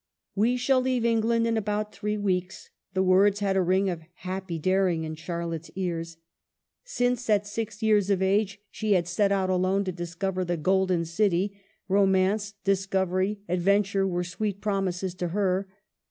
"We 0.35 0.57
shall 0.57 0.81
leave 0.81 1.05
England 1.05 1.45
in 1.45 1.57
about 1.57 1.93
three 1.93 2.17
weeks." 2.17 2.71
The 2.95 3.03
words 3.03 3.39
had 3.39 3.55
a 3.55 3.61
ring 3.61 3.87
of 3.87 4.01
happy 4.25 4.57
dar 4.57 4.89
ing 4.89 5.03
in 5.03 5.13
Charlotte's 5.13 5.69
ears. 5.75 6.17
Since 6.83 7.29
at 7.29 7.45
six 7.45 7.83
years 7.83 8.09
of 8.09 8.17
102 8.19 8.25
EMILY 8.33 8.37
BRONTE. 8.37 8.41
age 8.51 8.61
she 8.71 8.93
had 8.93 9.07
set 9.07 9.31
out 9.31 9.51
alone 9.51 9.83
to 9.83 9.91
discover 9.91 10.43
the 10.43 10.57
Golden 10.57 11.05
City, 11.05 11.61
romance, 11.87 12.55
discovery, 12.63 13.41
adventure, 13.47 14.07
were 14.07 14.23
sweet 14.23 14.59
promises 14.59 15.13
to 15.13 15.27
her. 15.27 15.67